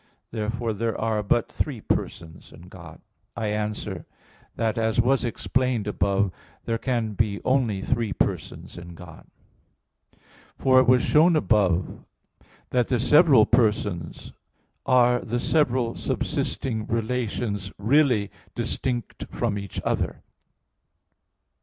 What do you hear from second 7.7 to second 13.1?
three persons in God. For it was shown above that the